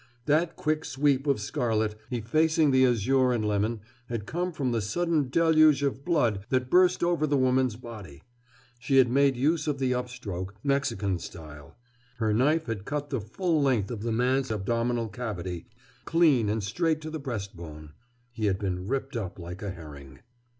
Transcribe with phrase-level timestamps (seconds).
[0.25, 5.29] That quick sweep of scarlet, effacing the azure and lemon, had come from the sudden
[5.29, 8.23] deluge of blood that burst over the woman's body.
[8.79, 11.77] She had made use of the upstroke, Mexican style.
[12.17, 15.67] Her knife had cut the full length of the man's abdominal cavity,
[16.03, 17.91] clean and straight to the breastbone.
[18.31, 20.21] He had been ripped up like a herring.